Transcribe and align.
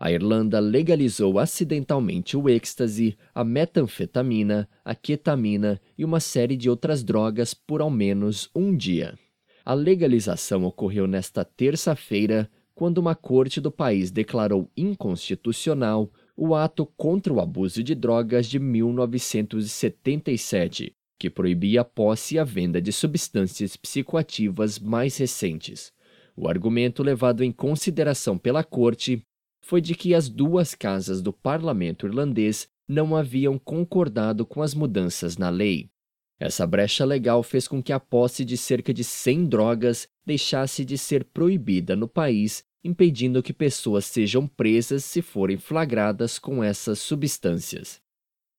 A 0.00 0.10
Irlanda 0.10 0.58
legalizou 0.60 1.38
acidentalmente 1.38 2.34
o 2.34 2.48
êxtase, 2.48 3.18
a 3.34 3.44
metanfetamina, 3.44 4.66
a 4.82 4.94
ketamina 4.94 5.78
e 5.98 6.06
uma 6.06 6.20
série 6.20 6.56
de 6.56 6.70
outras 6.70 7.04
drogas 7.04 7.52
por 7.52 7.82
ao 7.82 7.90
menos 7.90 8.48
um 8.56 8.74
dia. 8.74 9.18
A 9.62 9.74
legalização 9.74 10.64
ocorreu 10.64 11.06
nesta 11.06 11.44
terça-feira, 11.44 12.50
quando 12.74 12.96
uma 12.96 13.14
corte 13.14 13.60
do 13.60 13.70
país 13.70 14.10
declarou 14.10 14.70
inconstitucional 14.74 16.10
o 16.34 16.54
ato 16.54 16.86
contra 16.96 17.30
o 17.30 17.38
abuso 17.38 17.82
de 17.82 17.94
drogas 17.94 18.46
de 18.46 18.58
1977, 18.58 20.94
que 21.18 21.28
proibia 21.28 21.82
a 21.82 21.84
posse 21.84 22.36
e 22.36 22.38
a 22.38 22.44
venda 22.44 22.80
de 22.80 22.90
substâncias 22.90 23.76
psicoativas 23.76 24.78
mais 24.78 25.18
recentes. 25.18 25.92
O 26.34 26.48
argumento 26.48 27.02
levado 27.02 27.44
em 27.44 27.52
consideração 27.52 28.38
pela 28.38 28.64
corte 28.64 29.22
foi 29.60 29.80
de 29.80 29.94
que 29.94 30.14
as 30.14 30.28
duas 30.28 30.74
casas 30.74 31.20
do 31.20 31.32
parlamento 31.32 32.06
irlandês 32.06 32.68
não 32.88 33.14
haviam 33.14 33.58
concordado 33.58 34.44
com 34.44 34.62
as 34.62 34.74
mudanças 34.74 35.36
na 35.36 35.50
lei. 35.50 35.90
Essa 36.38 36.66
brecha 36.66 37.04
legal 37.04 37.42
fez 37.42 37.68
com 37.68 37.82
que 37.82 37.92
a 37.92 38.00
posse 38.00 38.44
de 38.44 38.56
cerca 38.56 38.94
de 38.94 39.04
100 39.04 39.46
drogas 39.46 40.08
deixasse 40.24 40.84
de 40.84 40.96
ser 40.96 41.24
proibida 41.24 41.94
no 41.94 42.08
país 42.08 42.64
impedindo 42.82 43.42
que 43.42 43.52
pessoas 43.52 44.06
sejam 44.06 44.46
presas 44.46 45.04
se 45.04 45.20
forem 45.20 45.58
flagradas 45.58 46.38
com 46.38 46.64
essas 46.64 46.98
substâncias. 46.98 48.00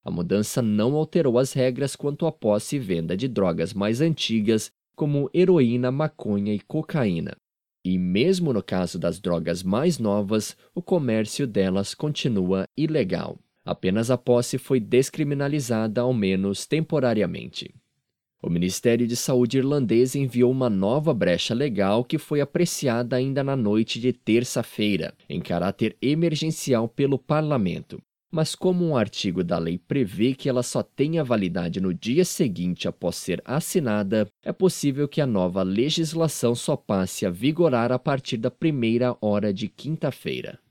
A 0.04 0.12
mudança 0.12 0.62
não 0.62 0.96
alterou 0.96 1.38
as 1.38 1.54
regras 1.54 1.96
quanto 1.96 2.26
à 2.26 2.32
posse 2.32 2.76
e 2.76 2.80
venda 2.80 3.16
de 3.16 3.28
drogas 3.28 3.74
mais 3.74 4.02
antigas, 4.02 4.72
como 4.96 5.30
heroína, 5.34 5.92
maconha 5.92 6.54
e 6.54 6.60
cocaína. 6.60 7.36
E 7.84 7.98
mesmo 7.98 8.54
no 8.54 8.62
caso 8.62 9.00
das 9.00 9.20
drogas 9.20 9.64
mais 9.64 9.98
novas, 9.98 10.56
o 10.76 10.82
comércio 10.82 11.48
delas 11.48 11.96
continua 11.96 12.66
ilegal. 12.78 13.40
Apenas 13.66 14.12
a 14.12 14.18
posse 14.18 14.58
foi 14.58 14.80
descriminalizada, 14.80 16.02
ao 16.02 16.14
menos 16.14 16.66
temporariamente. 16.66 17.74
O 18.42 18.50
Ministério 18.50 19.08
de 19.08 19.16
Saúde 19.16 19.60
irlandês 19.60 20.16
enviou 20.16 20.52
uma 20.52 20.70
nova 20.70 21.14
brecha 21.14 21.54
legal 21.54 22.04
que 22.04 22.18
foi 22.18 22.42
apreciada 22.42 23.16
ainda 23.16 23.44
na 23.44 23.56
noite 23.56 24.00
de 24.00 24.12
terça-feira, 24.12 25.14
em 25.30 25.40
caráter 25.40 25.96
emergencial 26.02 26.88
pelo 26.88 27.20
parlamento. 27.20 28.02
Mas, 28.32 28.56
como 28.56 28.86
um 28.88 28.96
artigo 28.96 29.44
da 29.44 29.58
lei 29.58 29.78
prevê 29.78 30.34
que 30.34 30.48
ela 30.48 30.64
só 30.64 30.82
tenha 30.82 31.22
validade 31.22 31.82
no 31.82 31.94
dia 31.94 32.24
seguinte 32.24 32.88
após 32.88 33.18
ser 33.18 33.42
assinada, 33.44 34.26
é 34.42 34.54
possível 34.54 35.06
que 35.08 35.20
a 35.20 35.28
nova 35.28 35.62
legislação 35.64 36.56
só 36.56 36.78
passe 36.78 37.26
a 37.26 37.30
vigorar 37.30 37.92
a 37.92 38.00
partir 38.00 38.38
da 38.38 38.50
primeira 38.50 39.18
hora 39.22 39.54
de 39.54 39.68
quinta-feira. 39.68 40.58